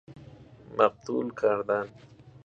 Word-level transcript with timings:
مقتول 0.77 1.31
کردن 1.39 1.87